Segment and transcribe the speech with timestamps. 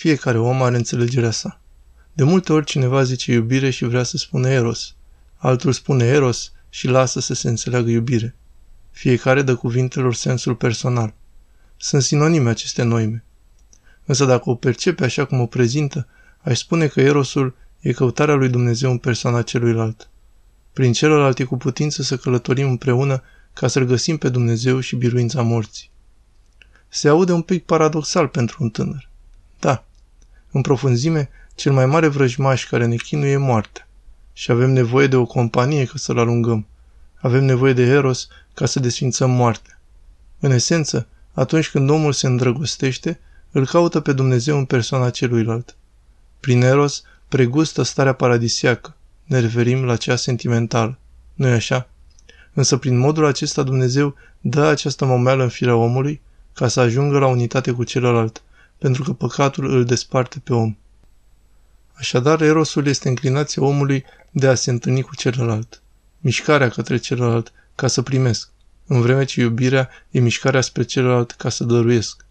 [0.00, 1.60] Fiecare om are înțelegerea sa.
[2.12, 4.94] De multe ori cineva zice iubire și vrea să spună eros.
[5.36, 8.34] Altul spune eros și lasă să se înțeleagă iubire.
[8.90, 11.14] Fiecare dă cuvintelor sensul personal.
[11.76, 13.24] Sunt sinonime aceste noime.
[14.04, 16.06] Însă dacă o percepe așa cum o prezintă,
[16.40, 20.10] aș spune că erosul e căutarea lui Dumnezeu în persoana celuilalt.
[20.72, 23.22] Prin celălalt e cu putință să călătorim împreună
[23.52, 25.90] ca să-L găsim pe Dumnezeu și biruința morții.
[26.88, 29.08] Se aude un pic paradoxal pentru un tânăr.
[29.58, 29.84] Da,
[30.50, 33.88] în profunzime, cel mai mare vrăjmaș care ne chinuie e moartea.
[34.32, 36.66] Și avem nevoie de o companie ca să-l alungăm.
[37.14, 39.80] Avem nevoie de Eros ca să desfințăm moartea.
[40.40, 45.76] În esență, atunci când omul se îndrăgostește, îl caută pe Dumnezeu în persoana celuilalt.
[46.40, 48.96] Prin Eros pregustă starea paradisiacă.
[49.24, 50.98] Ne referim la cea sentimentală.
[51.34, 51.88] nu e așa?
[52.52, 56.20] Însă prin modul acesta Dumnezeu dă această momeală în firea omului
[56.52, 58.42] ca să ajungă la unitate cu celălalt,
[58.80, 60.76] pentru că păcatul îl desparte pe om.
[61.92, 65.82] Așadar, erosul este înclinația omului de a se întâlni cu celălalt,
[66.18, 68.48] mișcarea către celălalt ca să primesc,
[68.86, 72.24] în vreme ce iubirea e mișcarea spre celălalt ca să dăruiesc.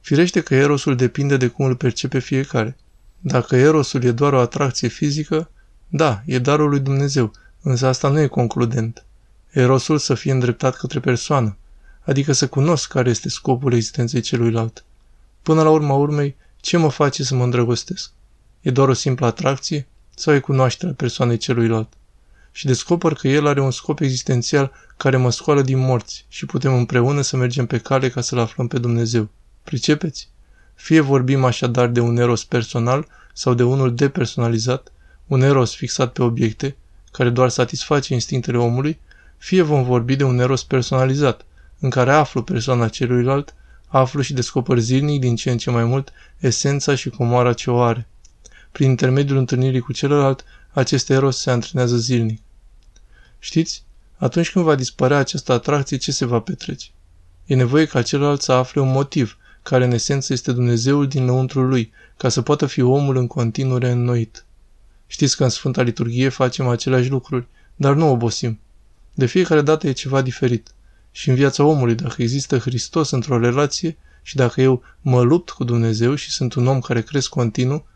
[0.00, 2.76] Firește că erosul depinde de cum îl percepe fiecare.
[3.20, 5.50] Dacă erosul e doar o atracție fizică,
[5.88, 9.04] da, e darul lui Dumnezeu, însă asta nu e concludent.
[9.50, 11.56] Erosul să fie îndreptat către persoană,
[12.04, 14.84] adică să cunosc care este scopul existenței celuilalt.
[15.46, 18.10] Până la urma urmei, ce mă face să mă îndrăgostesc?
[18.60, 21.92] E doar o simplă atracție sau e cunoașterea persoanei celuilalt?
[22.52, 26.74] Și descoper că el are un scop existențial care mă scoală din morți și putem
[26.74, 29.28] împreună să mergem pe cale ca să-L aflăm pe Dumnezeu.
[29.64, 30.28] Pricepeți?
[30.74, 34.92] Fie vorbim așadar de un eros personal sau de unul depersonalizat,
[35.26, 36.76] un eros fixat pe obiecte,
[37.12, 38.98] care doar satisface instinctele omului,
[39.36, 41.44] fie vom vorbi de un eros personalizat,
[41.78, 43.54] în care aflu persoana celuilalt,
[43.86, 47.80] aflu și descoper zilnic din ce în ce mai mult esența și comoara ce o
[47.80, 48.08] are.
[48.72, 52.40] Prin intermediul întâlnirii cu celălalt, acest eros se antrenează zilnic.
[53.38, 53.84] Știți?
[54.16, 56.88] Atunci când va dispărea această atracție, ce se va petrece?
[57.46, 61.68] E nevoie ca celălalt să afle un motiv, care în esență este Dumnezeul din lăuntrul
[61.68, 64.44] lui, ca să poată fi omul în continuu reînnoit.
[65.06, 67.46] Știți că în Sfânta Liturghie facem aceleași lucruri,
[67.76, 68.58] dar nu obosim.
[69.14, 70.74] De fiecare dată e ceva diferit.
[71.16, 75.64] Și în viața omului, dacă există Hristos într-o relație și dacă eu mă lupt cu
[75.64, 77.86] Dumnezeu și sunt un om care cresc continuu,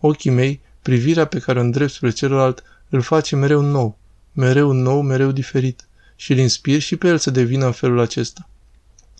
[0.00, 3.98] ochii mei, privirea pe care o îndrept spre celălalt, îl face mereu nou,
[4.32, 8.48] mereu nou, mereu diferit și îl inspir și pe el să devină în felul acesta.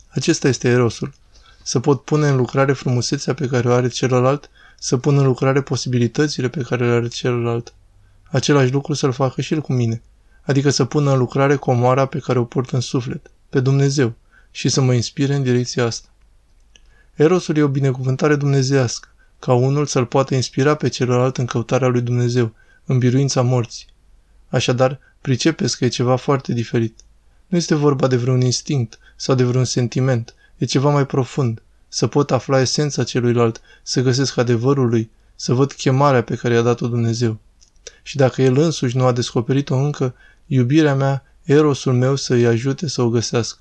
[0.09, 1.12] Acesta este erosul.
[1.62, 5.62] Să pot pune în lucrare frumusețea pe care o are celălalt, să pun în lucrare
[5.62, 7.75] posibilitățile pe care le are celălalt.
[8.23, 10.03] Același lucru să-l facă și el cu mine,
[10.43, 14.15] adică să pună în lucrare comoara pe care o port în suflet, pe Dumnezeu,
[14.51, 16.09] și să mă inspire în direcția asta.
[17.15, 19.09] Erosul e o binecuvântare dumnezească,
[19.39, 22.55] ca unul să-l poată inspira pe celălalt în căutarea lui Dumnezeu,
[22.85, 23.87] în biruința morții.
[24.49, 27.01] Așadar, pricepeți că e ceva foarte diferit.
[27.47, 31.62] Nu este vorba de vreun instinct sau de vreun sentiment, e ceva mai profund.
[31.89, 36.62] Să pot afla esența celuilalt, să găsesc adevărul lui, să văd chemarea pe care i-a
[36.62, 37.39] dat-o Dumnezeu.
[38.03, 40.15] Și dacă el însuși nu a descoperit-o încă,
[40.47, 43.59] iubirea mea, erosul meu să-i ajute să o găsească.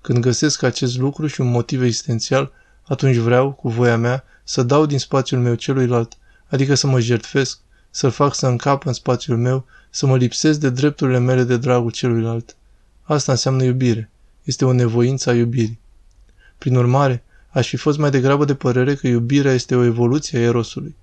[0.00, 2.52] Când găsesc acest lucru și un motiv existențial,
[2.82, 6.16] atunci vreau, cu voia mea, să dau din spațiul meu celuilalt,
[6.48, 7.58] adică să mă jertfesc,
[7.90, 11.90] să-l fac să încapă în spațiul meu, să mă lipsesc de drepturile mele de dragul
[11.90, 12.56] celuilalt.
[13.02, 14.10] Asta înseamnă iubire.
[14.42, 15.78] Este o nevoință a iubirii.
[16.58, 20.42] Prin urmare, aș fi fost mai degrabă de părere că iubirea este o evoluție a
[20.42, 20.96] erosului.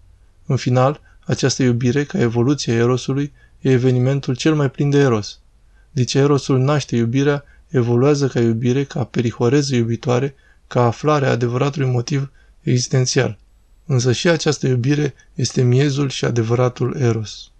[0.45, 5.39] În final, această iubire, ca evoluție a erosului, e evenimentul cel mai plin de eros.
[5.91, 10.35] Deci erosul naște iubirea, evoluează ca iubire, ca perihoreză iubitoare,
[10.67, 12.31] ca aflarea adevăratului motiv
[12.61, 13.37] existențial.
[13.85, 17.51] Însă și această iubire este miezul și adevăratul eros.